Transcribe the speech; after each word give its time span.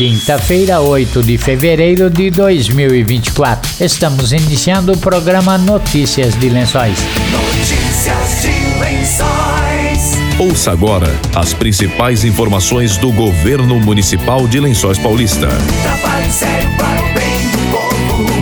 Quinta-feira, 0.00 0.80
8 0.80 1.22
de 1.22 1.36
fevereiro 1.36 2.08
de 2.08 2.30
2024. 2.30 3.84
Estamos 3.84 4.32
iniciando 4.32 4.92
o 4.92 4.96
programa 4.96 5.58
Notícias 5.58 6.34
de 6.40 6.48
Lençóis. 6.48 6.98
Notícias 7.30 8.40
de 8.40 8.80
Lençóis. 8.80 10.18
Ouça 10.38 10.72
agora 10.72 11.14
as 11.34 11.52
principais 11.52 12.24
informações 12.24 12.96
do 12.96 13.12
governo 13.12 13.78
municipal 13.78 14.48
de 14.48 14.58
Lençóis 14.58 14.96
Paulista. 14.96 15.48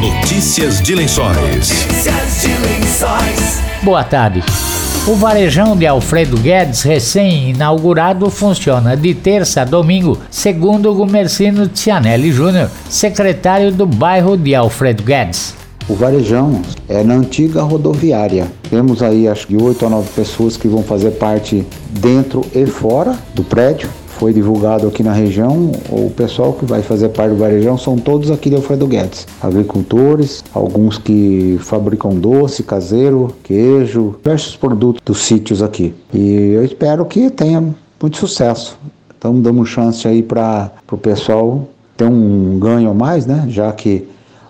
Notícias 0.01 0.81
de 0.81 0.95
Lençóis. 0.95 1.37
Notícias 1.39 2.41
de 2.41 2.57
Lençóis. 2.69 3.61
Boa 3.83 4.05
tarde. 4.05 4.45
O 5.09 5.15
varejão 5.15 5.75
de 5.75 5.87
Alfredo 5.87 6.37
Guedes, 6.37 6.83
recém-inaugurado, 6.83 8.29
funciona 8.29 8.95
de 8.95 9.15
terça 9.15 9.63
a 9.63 9.65
domingo, 9.65 10.19
segundo 10.31 10.91
o 10.91 10.95
Gumercino 10.95 11.67
Tianelli 11.67 12.31
Júnior, 12.31 12.71
secretário 12.91 13.73
do 13.73 13.87
bairro 13.87 14.37
de 14.37 14.55
Alfredo 14.55 15.03
Guedes. 15.03 15.55
O 15.89 15.95
varejão 15.95 16.61
é 16.87 17.03
na 17.03 17.15
antiga 17.15 17.63
rodoviária. 17.63 18.49
Temos 18.69 19.03
aí 19.03 19.27
acho 19.27 19.47
que 19.47 19.57
oito 19.57 19.87
a 19.87 19.89
nove 19.89 20.11
pessoas 20.11 20.59
que 20.59 20.69
vão 20.69 20.83
fazer 20.83 21.13
parte 21.13 21.67
dentro 21.89 22.45
e 22.55 22.67
fora 22.67 23.17
do 23.35 23.43
prédio. 23.43 23.89
Foi 24.19 24.33
divulgado 24.33 24.89
aqui 24.89 25.05
na 25.05 25.13
região. 25.13 25.71
O 25.91 26.11
pessoal 26.11 26.53
que 26.53 26.65
vai 26.65 26.83
fazer 26.83 27.11
parte 27.11 27.31
do 27.31 27.37
varejão 27.37 27.79
são 27.79 27.97
todos 27.97 28.33
aqui 28.33 28.51
de 28.51 28.57
Alfredo 28.57 28.85
Guedes. 28.85 29.29
Agricultores, 29.41 30.43
alguns 30.53 30.99
que 30.99 31.57
fabricam 31.61 32.11
doce 32.17 32.65
caseiro, 32.65 33.33
queijo, 33.45 34.17
diversos 34.17 34.57
produtos 34.57 35.01
dos 35.05 35.19
sítios 35.19 35.63
aqui. 35.63 35.95
E 36.13 36.51
eu 36.53 36.65
espero 36.65 37.05
que 37.05 37.31
tenha 37.31 37.61
muito 37.61 38.17
sucesso. 38.17 38.77
Estamos 39.15 39.41
dando 39.41 39.65
chance 39.65 40.07
aí 40.09 40.21
para 40.21 40.73
o 40.91 40.99
pessoal 40.99 41.69
ter 41.97 42.07
um 42.07 42.59
ganho 42.59 42.91
a 42.91 42.95
mais, 42.95 43.25
né? 43.25 43.45
Já 43.49 43.73
que 43.73 44.09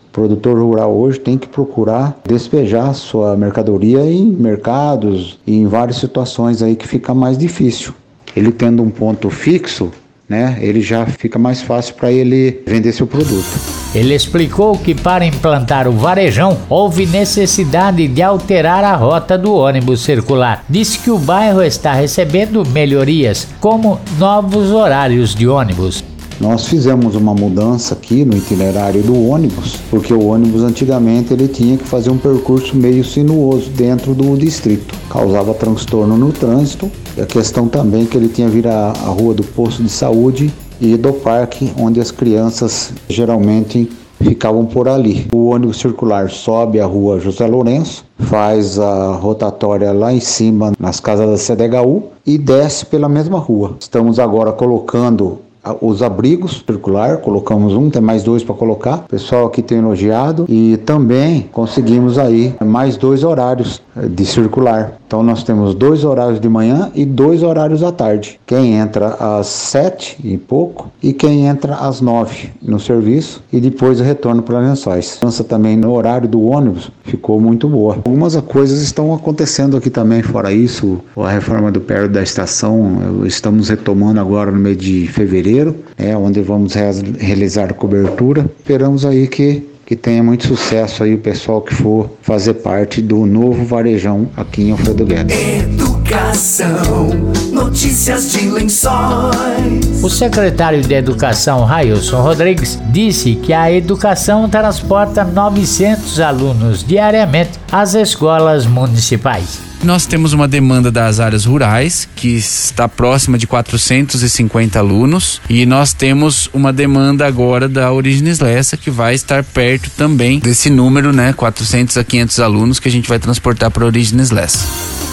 o 0.08 0.10
produtor 0.10 0.58
rural 0.58 0.96
hoje 0.96 1.20
tem 1.20 1.36
que 1.36 1.46
procurar 1.46 2.18
despejar 2.26 2.94
sua 2.94 3.36
mercadoria 3.36 4.00
em 4.10 4.24
mercados 4.24 5.38
e 5.46 5.56
em 5.56 5.66
várias 5.66 5.98
situações 5.98 6.62
aí 6.62 6.74
que 6.74 6.88
fica 6.88 7.12
mais 7.12 7.36
difícil. 7.36 7.92
Ele 8.36 8.52
tendo 8.52 8.82
um 8.82 8.90
ponto 8.90 9.30
fixo, 9.30 9.90
né, 10.28 10.58
ele 10.60 10.80
já 10.80 11.06
fica 11.06 11.38
mais 11.38 11.62
fácil 11.62 11.94
para 11.94 12.12
ele 12.12 12.60
vender 12.66 12.92
seu 12.92 13.06
produto. 13.06 13.46
Ele 13.94 14.14
explicou 14.14 14.76
que 14.76 14.94
para 14.94 15.24
implantar 15.24 15.88
o 15.88 15.92
varejão 15.92 16.58
houve 16.68 17.06
necessidade 17.06 18.06
de 18.06 18.22
alterar 18.22 18.84
a 18.84 18.94
rota 18.94 19.38
do 19.38 19.54
ônibus 19.54 20.02
circular. 20.02 20.64
Disse 20.68 20.98
que 20.98 21.10
o 21.10 21.18
bairro 21.18 21.62
está 21.62 21.94
recebendo 21.94 22.66
melhorias, 22.66 23.48
como 23.58 23.98
novos 24.18 24.70
horários 24.70 25.34
de 25.34 25.48
ônibus. 25.48 26.04
Nós 26.40 26.68
fizemos 26.68 27.16
uma 27.16 27.34
mudança 27.34 27.94
aqui 27.94 28.24
no 28.24 28.36
itinerário 28.36 29.02
do 29.02 29.28
ônibus, 29.28 29.76
porque 29.90 30.14
o 30.14 30.26
ônibus 30.26 30.62
antigamente 30.62 31.32
ele 31.32 31.48
tinha 31.48 31.76
que 31.76 31.84
fazer 31.84 32.10
um 32.10 32.18
percurso 32.18 32.76
meio 32.76 33.04
sinuoso 33.04 33.70
dentro 33.70 34.14
do 34.14 34.36
distrito, 34.36 34.94
causava 35.10 35.52
transtorno 35.52 36.16
no 36.16 36.30
trânsito. 36.30 36.88
A 37.20 37.26
questão 37.26 37.66
também 37.66 38.06
que 38.06 38.16
ele 38.16 38.28
tinha 38.28 38.48
vir 38.48 38.68
a, 38.68 38.92
a 38.92 39.08
rua 39.08 39.34
do 39.34 39.42
posto 39.42 39.82
de 39.82 39.88
saúde 39.88 40.52
e 40.80 40.96
do 40.96 41.12
parque, 41.12 41.72
onde 41.76 42.00
as 42.00 42.12
crianças 42.12 42.92
geralmente 43.08 43.90
ficavam 44.22 44.64
por 44.64 44.88
ali. 44.88 45.26
O 45.32 45.46
ônibus 45.46 45.78
circular 45.78 46.30
sobe 46.30 46.78
a 46.78 46.86
rua 46.86 47.18
José 47.18 47.48
Lourenço, 47.48 48.04
faz 48.16 48.78
a 48.78 49.12
rotatória 49.12 49.92
lá 49.92 50.12
em 50.12 50.20
cima 50.20 50.72
nas 50.78 51.00
casas 51.00 51.28
da 51.28 51.54
CDHU 51.54 52.04
e 52.24 52.38
desce 52.38 52.86
pela 52.86 53.08
mesma 53.08 53.38
rua. 53.38 53.76
Estamos 53.80 54.20
agora 54.20 54.52
colocando 54.52 55.40
os 55.80 56.02
abrigos 56.02 56.62
circular, 56.66 57.18
colocamos 57.18 57.74
um, 57.74 57.90
tem 57.90 58.02
mais 58.02 58.22
dois 58.22 58.42
para 58.42 58.54
colocar. 58.54 59.04
O 59.06 59.08
pessoal 59.08 59.46
aqui 59.46 59.62
tem 59.62 59.78
elogiado 59.78 60.46
e 60.48 60.76
também 60.78 61.48
conseguimos 61.52 62.18
aí 62.18 62.54
mais 62.64 62.96
dois 62.96 63.24
horários 63.24 63.82
eh, 63.96 64.06
de 64.06 64.24
circular. 64.24 64.98
Então 65.06 65.22
nós 65.22 65.42
temos 65.42 65.74
dois 65.74 66.04
horários 66.04 66.38
de 66.38 66.48
manhã 66.48 66.90
e 66.94 67.04
dois 67.04 67.42
horários 67.42 67.82
à 67.82 67.90
tarde. 67.90 68.38
Quem 68.46 68.74
entra 68.74 69.16
às 69.18 69.46
sete 69.46 70.18
e 70.22 70.36
pouco 70.36 70.90
e 71.02 71.12
quem 71.12 71.46
entra 71.46 71.76
às 71.76 72.00
nove 72.00 72.50
no 72.62 72.78
serviço 72.78 73.42
e 73.50 73.58
depois 73.58 74.00
retorno 74.00 74.42
para 74.42 74.58
Lençóis. 74.58 75.18
A 75.22 75.26
mudança 75.26 75.42
também 75.42 75.76
no 75.76 75.92
horário 75.92 76.28
do 76.28 76.42
ônibus 76.42 76.90
ficou 77.04 77.40
muito 77.40 77.68
boa. 77.68 77.94
Algumas 77.94 78.36
coisas 78.36 78.82
estão 78.82 79.14
acontecendo 79.14 79.76
aqui 79.76 79.88
também, 79.88 80.22
fora 80.22 80.52
isso, 80.52 80.98
a 81.16 81.30
reforma 81.30 81.72
do 81.72 81.80
pérdio 81.80 82.10
da 82.10 82.22
estação, 82.22 83.24
estamos 83.24 83.68
retomando 83.68 84.20
agora 84.20 84.50
no 84.50 84.58
mês 84.58 84.76
de 84.76 85.06
fevereiro, 85.08 85.57
é 85.96 86.16
onde 86.16 86.40
vamos 86.40 86.74
realizar 86.74 87.72
cobertura. 87.74 88.48
Esperamos 88.58 89.04
aí 89.04 89.26
que 89.26 89.66
que 89.88 89.96
tenha 89.96 90.22
muito 90.22 90.46
sucesso 90.46 91.02
aí 91.02 91.14
o 91.14 91.18
pessoal 91.18 91.62
que 91.62 91.72
for 91.72 92.10
fazer 92.20 92.52
parte 92.52 93.00
do 93.00 93.24
novo 93.24 93.64
varejão 93.64 94.28
aqui 94.36 94.64
em 94.64 94.72
Alfredo 94.72 95.06
Guedes. 95.06 95.34
Educação. 95.34 97.08
Notícias 97.50 98.32
de 98.32 98.50
Lençóis. 98.50 100.04
O 100.04 100.10
secretário 100.10 100.82
de 100.82 100.92
Educação, 100.92 101.64
Railson 101.64 102.20
Rodrigues, 102.20 102.78
disse 102.90 103.36
que 103.36 103.54
a 103.54 103.72
educação 103.72 104.46
transporta 104.46 105.24
900 105.24 106.20
alunos 106.20 106.84
diariamente 106.84 107.52
às 107.72 107.94
escolas 107.94 108.66
municipais. 108.66 109.67
Nós 109.82 110.06
temos 110.06 110.32
uma 110.32 110.48
demanda 110.48 110.90
das 110.90 111.20
áreas 111.20 111.44
rurais, 111.44 112.08
que 112.16 112.36
está 112.36 112.88
próxima 112.88 113.38
de 113.38 113.46
450 113.46 114.76
alunos, 114.76 115.40
e 115.48 115.64
nós 115.64 115.92
temos 115.92 116.50
uma 116.52 116.72
demanda 116.72 117.24
agora 117.24 117.68
da 117.68 117.92
Origines 117.92 118.40
Lessa, 118.40 118.76
que 118.76 118.90
vai 118.90 119.14
estar 119.14 119.44
perto 119.44 119.88
também 119.90 120.40
desse 120.40 120.68
número, 120.68 121.12
né, 121.12 121.32
400 121.32 121.96
a 121.96 122.02
500 122.02 122.40
alunos 122.40 122.80
que 122.80 122.88
a 122.88 122.92
gente 122.92 123.08
vai 123.08 123.20
transportar 123.20 123.70
para 123.70 123.86
Origines 123.86 124.32
Lessa. 124.32 124.66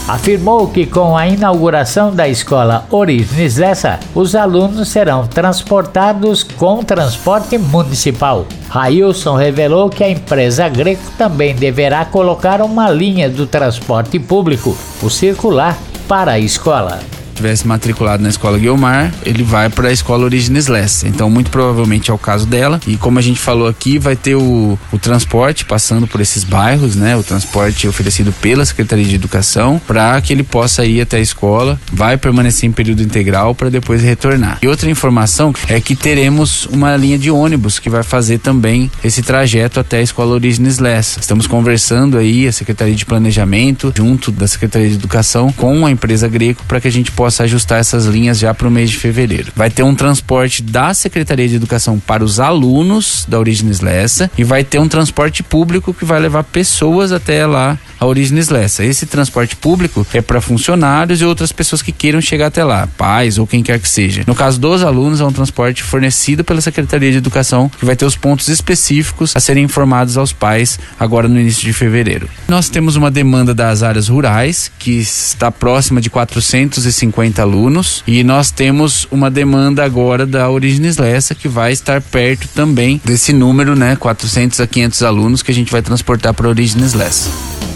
Afirmou 0.08 0.68
que 0.68 0.86
com 0.86 1.18
a 1.18 1.28
inauguração 1.28 2.14
da 2.14 2.28
escola 2.30 2.86
Origines 2.92 3.58
Lessa, 3.58 4.00
os 4.14 4.36
alunos 4.36 4.90
serão 4.90 5.26
transportados 5.26 6.44
com 6.44 6.84
transporte 6.84 7.58
municipal. 7.58 8.46
Railson 8.70 9.36
revelou 9.36 9.90
que 9.90 10.04
a 10.04 10.10
empresa 10.10 10.70
Greco 10.70 11.02
também 11.18 11.56
deverá 11.56 12.06
colocar 12.06 12.62
uma 12.62 12.92
linha 12.92 13.28
do 13.28 13.48
transporte 13.48 14.20
público, 14.20 14.55
o 15.02 15.10
circular, 15.10 15.78
para 16.08 16.34
a 16.34 16.40
escola 16.40 17.02
tivesse 17.36 17.68
matriculado 17.68 18.24
na 18.24 18.30
escola 18.30 18.58
Guilmar, 18.58 19.14
ele 19.24 19.44
vai 19.44 19.70
para 19.70 19.90
a 19.90 19.92
escola 19.92 20.24
Origines 20.24 20.68
Lessa. 20.68 21.08
Então, 21.08 21.30
muito 21.30 21.52
provavelmente 21.52 22.10
é 22.10 22.14
o 22.14 22.18
caso 22.18 22.46
dela. 22.46 22.80
E 22.88 22.98
como 22.98 23.20
a 23.20 23.22
gente 23.22 23.40
falou 23.40 23.68
aqui, 23.68 24.00
vai 24.00 24.16
ter 24.16 24.36
o, 24.36 24.80
o 24.92 24.98
transporte 24.98 25.66
passando 25.66 26.08
por 26.08 26.22
esses 26.22 26.44
bairros, 26.44 26.96
né? 26.96 27.16
O 27.16 27.24
transporte 27.24 27.88
oferecido 27.88 28.32
pela 28.42 28.66
Secretaria 28.66 29.06
de 29.06 29.16
Educação 29.16 29.80
para 29.86 30.20
que 30.22 30.34
ele 30.34 30.44
possa 30.44 30.86
ir 30.86 31.02
até 31.02 31.18
a 31.18 31.22
escola, 31.22 31.80
vai 31.92 32.18
permanecer 32.18 32.68
em 32.68 32.72
período 32.72 33.04
integral 33.04 33.54
para 33.54 33.70
depois 33.70 34.02
retornar. 34.02 34.58
E 34.62 34.68
outra 34.68 34.90
informação 34.90 35.54
é 35.68 35.80
que 35.80 35.96
teremos 35.96 36.66
uma 36.68 36.96
linha 36.96 37.18
de 37.18 37.30
ônibus 37.30 37.80
que 37.80 37.90
vai 37.90 38.04
fazer 38.04 38.40
também 38.40 38.90
esse 39.04 39.22
trajeto 39.22 39.80
até 39.80 39.98
a 39.98 40.02
escola 40.02 40.34
Origines 40.34 40.80
Lessa. 40.80 41.20
Estamos 41.20 41.48
conversando 41.48 42.18
aí 42.18 42.48
a 42.48 42.52
Secretaria 42.52 42.96
de 42.96 43.06
Planejamento 43.06 43.94
junto 43.96 44.32
da 44.32 44.48
Secretaria 44.48 44.90
de 44.90 44.96
Educação 44.96 45.52
com 45.52 45.86
a 45.86 45.92
empresa 45.92 46.28
Greco 46.28 46.64
para 46.68 46.80
que 46.80 46.88
a 46.88 46.92
gente 46.92 47.12
possa 47.12 47.25
possa 47.26 47.42
ajustar 47.46 47.80
essas 47.80 48.06
linhas 48.06 48.38
já 48.38 48.54
para 48.54 48.68
o 48.68 48.72
mês 48.72 48.92
de 48.92 48.98
fevereiro. 48.98 49.52
Vai 49.56 49.72
ter 49.72 49.82
um 49.82 49.96
transporte 49.96 50.62
da 50.62 50.94
Secretaria 50.94 51.50
de 51.50 51.56
Educação 51.56 51.98
para 51.98 52.24
os 52.24 52.40
alunos 52.40 53.26
da 53.28 53.40
Origines 53.40 53.82
Lessa 53.82 54.30
e 54.38 54.44
vai 54.44 54.64
ter 54.64 54.78
um 54.78 54.88
transporte 54.88 55.42
público 55.42 55.92
que 55.92 56.06
vai 56.06 56.20
levar 56.20 56.44
pessoas 56.44 57.12
até 57.12 57.48
lá 57.48 57.80
a 58.00 58.06
Origines 58.06 58.50
Lessa. 58.50 58.84
Esse 58.84 59.08
transporte 59.08 59.56
público 59.56 60.06
é 60.14 60.22
para 60.22 60.40
funcionários 60.40 61.20
e 61.20 61.26
outras 61.26 61.52
pessoas 61.52 61.82
que 61.82 61.92
queiram 61.92 62.22
chegar 62.22 62.48
até 62.48 62.64
lá, 62.64 62.88
pais 62.96 63.40
ou 63.40 63.48
quem 63.48 63.64
quer 63.64 63.80
que 63.80 63.90
seja. 63.90 64.24
No 64.28 64.36
caso 64.36 64.60
dos 64.60 64.84
alunos, 64.84 65.20
é 65.20 65.26
um 65.26 65.32
transporte 65.32 65.82
fornecido 65.82 66.44
pela 66.44 66.62
Secretaria 66.62 67.12
de 67.12 67.18
Educação 67.18 67.72
que 67.80 67.86
vai 67.86 67.96
ter 67.96 68.06
os 68.06 68.16
pontos 68.16 68.50
específicos 68.50 69.36
a 69.36 69.40
serem 69.40 69.64
informados 69.64 70.16
aos 70.16 70.32
pais 70.32 70.80
agora 71.00 71.28
no 71.28 71.40
início 71.40 71.64
de 71.64 71.74
fevereiro. 71.74 72.30
Nós 72.48 72.70
temos 72.70 72.96
uma 72.96 73.10
demanda 73.10 73.56
das 73.56 73.82
áreas 73.82 74.10
rurais 74.10 74.72
que 74.78 74.92
está 74.92 75.52
próxima 75.52 76.00
de 76.00 76.12
450 76.12 77.15
alunos 77.40 78.04
e 78.06 78.24
nós 78.24 78.52
temos 78.52 79.08
uma 79.12 79.32
demanda 79.32 79.84
agora 79.84 80.26
da 80.26 80.50
Origines 80.50 80.98
Lessa 80.98 81.34
que 81.34 81.48
vai 81.48 81.72
estar 81.72 82.02
perto 82.02 82.48
também 82.50 83.02
desse 83.04 83.34
número, 83.34 83.76
né, 83.76 83.96
400 83.96 84.60
a 84.60 84.68
500 84.68 85.04
alunos 85.04 85.42
que 85.42 85.52
a 85.52 85.54
gente 85.54 85.72
vai 85.72 85.82
transportar 85.82 86.34
para 86.34 86.48
Origines 86.48 86.94
Lessa. 86.94 87.30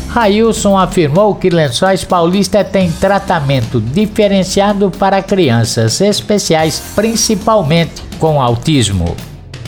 Railson 0.10 0.78
afirmou 0.78 1.36
que 1.36 1.50
Lençóis 1.50 2.04
Paulista 2.04 2.64
tem 2.64 2.92
tratamento 2.92 3.80
diferenciado 3.80 4.90
para 4.90 5.22
crianças 5.22 6.02
especiais, 6.02 6.82
principalmente 6.96 8.02
com 8.20 8.42
autismo. 8.42 9.16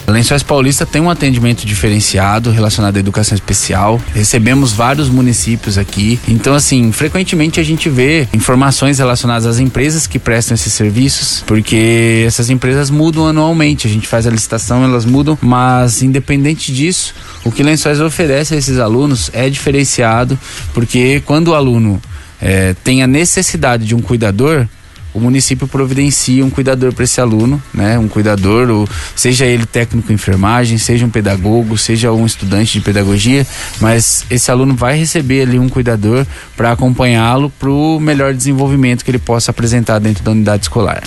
Lençóis 0.08 0.44
Paulista 0.44 0.86
tem 0.86 1.02
um 1.02 1.10
atendimento 1.10 1.66
diferenciado 1.66 2.52
relacionado 2.52 2.98
à 2.98 3.00
educação 3.00 3.36
especial. 3.36 4.02
Recebemos 4.14 4.74
vários 4.74 5.10
municípios 5.10 5.78
aqui. 5.78 6.20
Então, 6.28 6.54
assim, 6.54 6.92
frequentemente 6.92 7.60
a 7.60 7.64
gente 7.64 7.90
vê 7.90 8.28
informações 8.34 9.00
relacionadas 9.00 9.46
às 9.46 9.60
empresas 9.60 10.08
que 10.08 10.20
prestam 10.20 10.56
esses 10.56 10.74
serviços, 10.74 11.44
porque 11.46 12.24
essas 12.28 12.50
empresas 12.50 12.90
mudam 12.90 13.28
anualmente. 13.28 13.88
A 13.88 13.90
gente 13.90 14.08
faz 14.08 14.28
a 14.28 14.30
licitação, 14.30 14.84
elas 14.84 15.06
mudam, 15.06 15.38
mas 15.42 16.02
independente 16.02 16.74
disso, 16.74 17.14
o 17.44 17.52
que 17.52 17.64
Lençóis 17.64 18.00
oferece 18.00 18.54
a 18.54 18.58
esses 18.58 18.80
alunos 18.80 19.30
é 19.34 19.50
diferenciado, 19.50 20.38
porque 20.74 21.22
quando 21.26 21.50
o 21.50 21.56
aluno 21.56 22.02
é, 22.42 22.76
tem 22.84 23.04
a 23.04 23.08
necessidade 23.08 23.86
de 23.86 23.96
um 23.96 24.02
cuidador, 24.02 24.68
o 25.14 25.20
município 25.20 25.68
providencia 25.68 26.46
um 26.46 26.50
cuidador 26.50 26.94
para 26.94 27.04
esse 27.04 27.20
aluno, 27.20 27.62
né? 27.74 28.00
Um 28.00 28.08
cuidador, 28.08 28.70
ou 28.70 28.88
seja 29.16 29.46
ele 29.46 29.66
técnico 29.66 30.12
em 30.12 30.16
enfermagem, 30.16 30.78
seja 30.78 31.06
um 31.06 31.10
pedagogo, 31.10 31.78
seja 31.78 32.12
um 32.12 32.26
estudante 32.26 32.74
de 32.74 32.82
pedagogia, 32.82 33.46
mas 33.80 34.26
esse 34.30 34.50
aluno 34.50 34.74
vai 34.76 34.98
receber 34.98 35.42
ali 35.44 35.60
um 35.60 35.68
cuidador 35.68 36.26
para 36.56 36.72
acompanhá-lo 36.72 37.50
para 37.60 37.70
o 37.70 38.00
melhor 38.00 38.34
desenvolvimento 38.34 39.04
que 39.04 39.12
ele 39.12 39.20
possa 39.20 39.52
apresentar 39.52 40.00
dentro 40.00 40.24
da 40.24 40.32
unidade 40.32 40.64
escolar. 40.64 41.04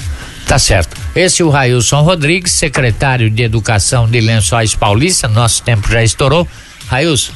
Tá 0.47 0.59
certo. 0.59 0.97
Esse 1.17 1.41
é 1.41 1.45
o 1.45 1.49
Railson 1.49 2.03
Rodrigues, 2.03 2.53
secretário 2.53 3.31
de 3.31 3.43
Educação 3.43 4.07
de 4.07 4.21
Lençóis 4.21 4.75
Paulista. 4.75 5.27
Nosso 5.27 5.63
tempo 5.63 5.91
já 5.91 6.03
estourou. 6.03 6.47
Railson, 6.87 7.33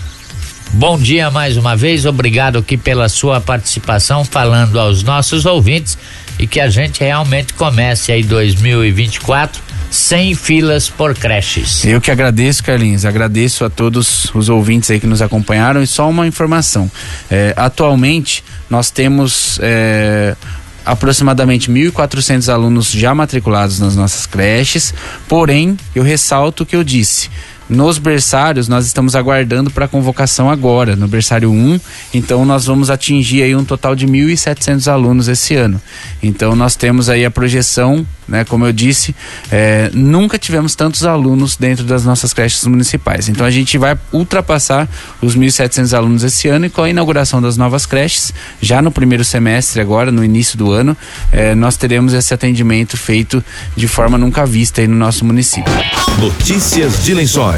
bom 0.75 0.99
dia 0.99 1.31
mais 1.31 1.56
uma 1.56 1.75
vez. 1.75 2.05
Obrigado 2.05 2.59
aqui 2.59 2.76
pela 2.76 3.09
sua 3.09 3.41
participação, 3.41 4.25
falando 4.25 4.79
aos 4.79 5.03
nossos 5.03 5.47
ouvintes 5.47 5.97
e 6.38 6.46
que 6.46 6.61
a 6.61 6.69
gente 6.69 7.00
realmente 7.00 7.52
comece 7.55 8.12
aí 8.12 8.23
2024 8.23 9.62
sem 9.90 10.35
filas 10.35 10.88
por 10.88 11.14
creches. 11.14 11.85
Eu 11.85 12.00
que 12.00 12.11
agradeço, 12.11 12.62
Carlinhos. 12.62 13.05
Agradeço 13.05 13.64
a 13.64 13.70
todos 13.70 14.31
os 14.35 14.49
ouvintes 14.49 14.90
aí 14.90 15.00
que 15.00 15.06
nos 15.06 15.23
acompanharam. 15.23 15.82
E 15.82 15.87
só 15.87 16.08
uma 16.08 16.26
informação: 16.26 16.90
é, 17.31 17.55
atualmente 17.56 18.44
nós 18.69 18.90
temos. 18.90 19.58
É, 19.62 20.37
aproximadamente 20.85 21.70
1.400 21.70 22.50
alunos 22.50 22.90
já 22.90 23.14
matriculados 23.14 23.79
nas 23.79 23.94
nossas 23.94 24.25
creches, 24.25 24.94
porém, 25.29 25.76
eu 25.94 26.02
ressalto 26.02 26.62
o 26.62 26.67
que 26.67 26.75
eu 26.75 26.82
disse. 26.82 27.29
Nos 27.69 27.99
berçários, 27.99 28.67
nós 28.67 28.87
estamos 28.87 29.15
aguardando 29.15 29.70
para 29.70 29.87
convocação 29.87 30.50
agora, 30.50 30.97
no 30.97 31.06
berçário 31.06 31.50
1. 31.50 31.79
Então, 32.15 32.44
nós 32.47 32.65
vamos 32.65 32.88
atingir 32.88 33.43
aí 33.43 33.55
um 33.55 33.65
total 33.65 33.94
de 33.94 34.06
1.700 34.06 34.91
alunos 34.91 35.29
esse 35.29 35.55
ano. 35.55 35.81
Então, 36.23 36.56
nós 36.56 36.75
temos 36.76 37.11
aí 37.11 37.26
a 37.26 37.31
projeção, 37.31 38.06
né? 38.26 38.43
Como 38.44 38.65
eu 38.65 38.73
disse, 38.73 39.15
é, 39.53 39.91
nunca 39.93 40.38
tivemos 40.38 40.75
tantos 40.75 41.05
alunos 41.05 41.56
dentro 41.56 41.85
das 41.85 42.06
nossas 42.06 42.32
creches 42.32 42.65
municipais. 42.65 43.29
Então, 43.29 43.44
a 43.44 43.50
gente 43.50 43.76
vai 43.76 43.99
ultrapassar 44.12 44.88
os 45.21 45.37
1.700 45.37 45.94
alunos 45.94 46.25
esse 46.25 46.49
ano 46.49 46.67
e 46.67 46.71
com 46.71 46.82
a 46.82 46.88
inauguração 46.88 47.43
das 47.43 47.59
novas 47.59 47.85
creches, 47.85 48.32
já 48.62 48.81
no 48.81 48.91
primeiro 48.91 49.25
semestre, 49.25 49.79
agora, 49.79 50.11
no 50.11 50.25
início 50.25 50.56
do 50.56 50.73
ano, 50.73 50.97
é, 51.31 51.55
nós 51.55 51.76
teremos 51.76 52.14
esse 52.14 52.32
atendimento 52.32 52.97
feito 52.97 53.44
de 53.76 53.87
forma 53.87 54.17
nunca 54.17 54.47
vista 54.47 54.81
aí 54.81 54.87
no 54.87 54.97
nosso 54.97 55.23
município. 55.23 55.73
Notícias 56.19 57.05
de 57.05 57.12
Lençóis. 57.12 57.57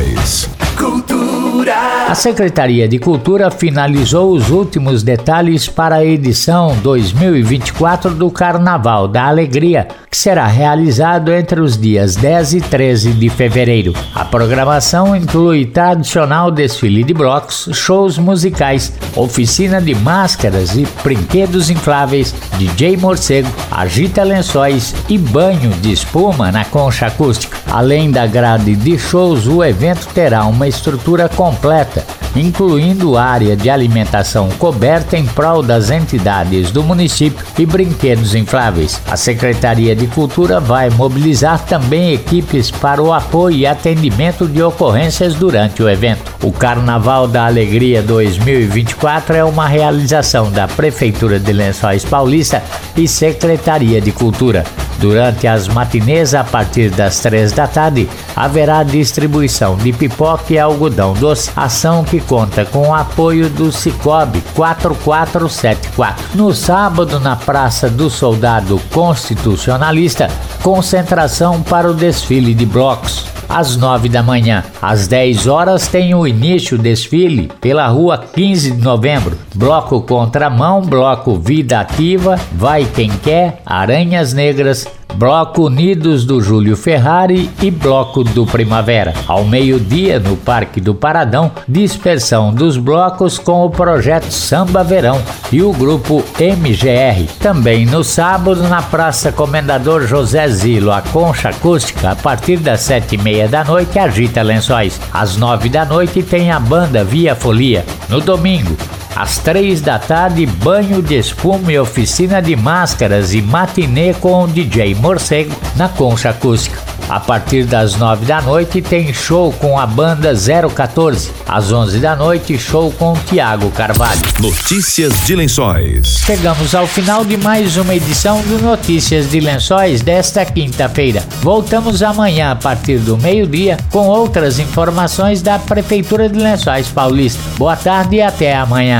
Cultura. 0.78 2.08
A 2.08 2.14
Secretaria 2.14 2.88
de 2.88 2.98
Cultura 2.98 3.50
finalizou 3.50 4.32
os 4.32 4.48
últimos 4.48 5.02
detalhes 5.02 5.68
para 5.68 5.96
a 5.96 6.04
edição 6.04 6.74
2024 6.82 8.14
do 8.14 8.30
Carnaval 8.30 9.06
da 9.06 9.26
Alegria, 9.26 9.86
que 10.10 10.16
será 10.16 10.46
realizado 10.46 11.30
entre 11.30 11.60
os 11.60 11.76
dias 11.76 12.16
10 12.16 12.54
e 12.54 12.60
13 12.62 13.12
de 13.12 13.28
fevereiro. 13.28 13.92
A 14.14 14.24
programação 14.24 15.14
inclui 15.14 15.66
tradicional 15.66 16.50
desfile 16.50 17.04
de 17.04 17.12
blocos, 17.12 17.68
shows 17.74 18.16
musicais, 18.16 18.90
oficina 19.14 19.82
de 19.82 19.94
máscaras 19.94 20.74
e 20.76 20.88
brinquedos 21.04 21.68
infláveis, 21.68 22.34
DJ 22.56 22.96
Morcego, 22.96 23.50
agita 23.70 24.22
lençóis 24.22 24.94
e 25.10 25.18
banho 25.18 25.70
de 25.82 25.92
espuma 25.92 26.50
na 26.50 26.64
concha 26.64 27.06
acústica. 27.06 27.59
Além 27.70 28.10
da 28.10 28.26
grade 28.26 28.74
de 28.74 28.98
shows, 28.98 29.46
o 29.46 29.62
evento 29.62 30.08
terá 30.12 30.44
uma 30.44 30.66
estrutura 30.66 31.28
completa, 31.28 32.04
incluindo 32.34 33.16
área 33.16 33.56
de 33.56 33.70
alimentação 33.70 34.48
coberta 34.58 35.16
em 35.16 35.24
prol 35.24 35.62
das 35.62 35.88
entidades 35.88 36.72
do 36.72 36.82
município 36.82 37.46
e 37.56 37.64
brinquedos 37.64 38.34
infláveis. 38.34 39.00
A 39.08 39.16
Secretaria 39.16 39.94
de 39.94 40.08
Cultura 40.08 40.58
vai 40.58 40.90
mobilizar 40.90 41.64
também 41.64 42.12
equipes 42.12 42.72
para 42.72 43.00
o 43.00 43.12
apoio 43.12 43.58
e 43.58 43.66
atendimento 43.68 44.48
de 44.48 44.60
ocorrências 44.60 45.34
durante 45.34 45.80
o 45.80 45.88
evento. 45.88 46.34
O 46.42 46.50
Carnaval 46.50 47.28
da 47.28 47.46
Alegria 47.46 48.02
2024 48.02 49.36
é 49.36 49.44
uma 49.44 49.68
realização 49.68 50.50
da 50.50 50.66
Prefeitura 50.66 51.38
de 51.38 51.52
Lençóis 51.52 52.04
Paulista 52.04 52.60
e 52.96 53.06
Secretaria 53.06 54.00
de 54.00 54.10
Cultura. 54.10 54.64
Durante 55.00 55.46
as 55.46 55.66
matinês, 55.66 56.34
a 56.34 56.44
partir 56.44 56.90
das 56.90 57.20
três 57.20 57.52
da 57.52 57.66
tarde, 57.66 58.06
haverá 58.36 58.82
distribuição 58.82 59.74
de 59.76 59.94
pipoca 59.94 60.52
e 60.52 60.58
algodão 60.58 61.14
doce, 61.14 61.50
ação 61.56 62.04
que 62.04 62.20
conta 62.20 62.66
com 62.66 62.88
o 62.88 62.94
apoio 62.94 63.48
do 63.48 63.72
Cicobi 63.72 64.42
4474. 64.54 66.22
No 66.34 66.54
sábado, 66.54 67.18
na 67.18 67.34
Praça 67.34 67.88
do 67.88 68.10
Soldado 68.10 68.78
Constitucionalista, 68.92 70.28
concentração 70.62 71.62
para 71.62 71.90
o 71.90 71.94
desfile 71.94 72.52
de 72.52 72.66
blocos. 72.66 73.29
Às 73.50 73.76
9 73.76 74.08
da 74.08 74.22
manhã, 74.22 74.62
às 74.80 75.08
10 75.08 75.48
horas, 75.48 75.88
tem 75.88 76.14
o 76.14 76.24
início 76.24 76.76
do 76.76 76.84
desfile 76.84 77.50
pela 77.60 77.88
rua 77.88 78.16
15 78.16 78.70
de 78.70 78.80
novembro. 78.80 79.36
Bloco 79.56 80.00
Contramão, 80.02 80.82
Bloco 80.82 81.34
Vida 81.34 81.80
Ativa, 81.80 82.38
Vai 82.52 82.84
Quem 82.84 83.10
Quer, 83.10 83.60
Aranhas 83.66 84.32
Negras, 84.32 84.86
Bloco 85.14 85.66
Unidos 85.66 86.24
do 86.24 86.40
Júlio 86.40 86.76
Ferrari 86.76 87.50
e 87.62 87.70
Bloco 87.70 88.24
do 88.24 88.46
Primavera. 88.46 89.12
Ao 89.26 89.44
meio-dia, 89.44 90.18
no 90.18 90.36
Parque 90.36 90.80
do 90.80 90.94
Paradão, 90.94 91.50
dispersão 91.68 92.52
dos 92.52 92.76
blocos 92.76 93.38
com 93.38 93.64
o 93.64 93.70
projeto 93.70 94.30
Samba 94.30 94.82
Verão 94.82 95.20
e 95.52 95.62
o 95.62 95.72
grupo 95.72 96.24
MGR. 96.38 97.26
Também 97.38 97.84
no 97.86 98.02
sábado, 98.02 98.62
na 98.68 98.82
Praça 98.82 99.32
Comendador 99.32 100.06
José 100.06 100.48
Zilo, 100.48 100.92
a 100.92 101.02
Concha 101.02 101.50
Acústica, 101.50 102.10
a 102.10 102.16
partir 102.16 102.58
das 102.58 102.80
sete 102.80 103.16
e 103.16 103.18
meia 103.18 103.48
da 103.48 103.64
noite, 103.64 103.98
agita 103.98 104.42
lençóis. 104.42 105.00
Às 105.12 105.36
nove 105.36 105.68
da 105.68 105.84
noite 105.84 106.22
tem 106.22 106.50
a 106.50 106.60
banda 106.60 107.04
Via 107.04 107.34
Folia. 107.34 107.84
No 108.08 108.20
domingo, 108.20 108.76
às 109.14 109.38
três 109.38 109.80
da 109.80 109.98
tarde, 109.98 110.46
banho 110.46 111.02
de 111.02 111.16
espuma 111.18 111.72
e 111.72 111.78
oficina 111.78 112.40
de 112.40 112.56
máscaras 112.56 113.34
e 113.34 113.42
matinê 113.42 114.14
com 114.14 114.44
o 114.44 114.48
DJ 114.48 114.94
Morcego 114.94 115.54
na 115.76 115.88
Concha 115.88 116.30
Acústica. 116.30 116.90
A 117.10 117.18
partir 117.18 117.64
das 117.64 117.96
nove 117.96 118.24
da 118.24 118.40
noite 118.40 118.80
tem 118.80 119.12
show 119.12 119.52
com 119.54 119.76
a 119.76 119.84
banda 119.84 120.32
014. 120.32 121.32
Às 121.44 121.72
onze 121.72 121.98
da 121.98 122.14
noite, 122.14 122.56
show 122.56 122.92
com 122.92 123.14
Tiago 123.26 123.68
Carvalho. 123.72 124.20
Notícias 124.38 125.12
de 125.26 125.34
Lençóis. 125.34 126.18
Chegamos 126.24 126.72
ao 126.72 126.86
final 126.86 127.24
de 127.24 127.36
mais 127.36 127.76
uma 127.76 127.96
edição 127.96 128.40
do 128.42 128.62
Notícias 128.62 129.28
de 129.28 129.40
Lençóis 129.40 130.02
desta 130.02 130.44
quinta-feira. 130.44 131.24
Voltamos 131.42 132.00
amanhã 132.00 132.52
a 132.52 132.56
partir 132.56 132.98
do 132.98 133.18
meio-dia 133.18 133.76
com 133.90 134.06
outras 134.06 134.60
informações 134.60 135.42
da 135.42 135.58
Prefeitura 135.58 136.28
de 136.28 136.38
Lençóis 136.38 136.86
Paulista. 136.86 137.42
Boa 137.58 137.74
tarde 137.74 138.16
e 138.16 138.22
até 138.22 138.54
amanhã. 138.54 138.99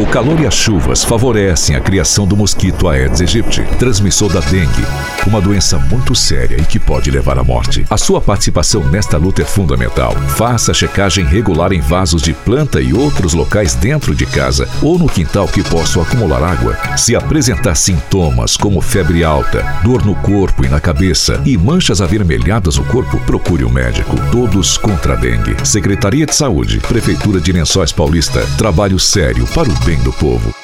O 0.00 0.06
calor 0.06 0.40
e 0.40 0.46
as 0.46 0.54
chuvas 0.54 1.04
favorecem 1.04 1.76
a 1.76 1.80
criação 1.80 2.26
do 2.26 2.34
mosquito 2.34 2.88
Aedes 2.88 3.20
aegypti, 3.20 3.62
transmissor 3.78 4.32
da 4.32 4.40
dengue, 4.40 4.82
uma 5.26 5.42
doença 5.42 5.78
muito 5.78 6.14
séria 6.14 6.56
e 6.56 6.64
que 6.64 6.78
pode 6.78 7.10
levar 7.10 7.38
à 7.38 7.44
morte. 7.44 7.84
A 7.90 7.98
sua 7.98 8.18
participação 8.18 8.82
nesta 8.88 9.18
luta 9.18 9.42
é 9.42 9.44
fundamental. 9.44 10.14
Faça 10.36 10.72
checagem 10.72 11.26
regular 11.26 11.70
em 11.72 11.82
vasos 11.82 12.22
de 12.22 12.32
planta 12.32 12.80
e 12.80 12.94
outros 12.94 13.34
locais 13.34 13.74
dentro 13.74 14.14
de 14.14 14.24
casa 14.24 14.66
ou 14.80 14.98
no 14.98 15.06
quintal 15.06 15.46
que 15.46 15.62
possam 15.62 16.00
acumular 16.00 16.42
água. 16.42 16.78
Se 16.96 17.14
apresentar 17.14 17.74
sintomas 17.74 18.56
como 18.56 18.80
febre 18.80 19.22
alta, 19.22 19.62
dor 19.84 20.02
no 20.04 20.14
corpo 20.14 20.64
e 20.64 20.68
na 20.68 20.80
cabeça 20.80 21.42
e 21.44 21.58
manchas 21.58 22.00
avermelhadas 22.00 22.78
no 22.78 22.84
corpo, 22.86 23.20
procure 23.20 23.66
um 23.66 23.70
médico. 23.70 24.16
Todos 24.32 24.78
contra 24.78 25.12
a 25.12 25.16
dengue. 25.16 25.54
Secretaria 25.62 26.24
de 26.24 26.34
Saúde, 26.34 26.80
Prefeitura 26.80 27.38
de 27.38 27.52
Lençóis 27.52 27.92
Paulista. 27.92 28.40
Trabalho 28.56 28.98
sério 28.98 29.46
para 29.60 29.70
o 29.70 29.84
bem 29.84 29.98
do 29.98 30.10
povo. 30.10 30.59